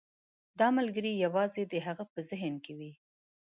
[0.59, 2.91] دا ملګری یوازې د هغه په ذهن کې وي.